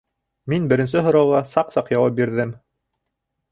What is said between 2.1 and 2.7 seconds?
бирҙем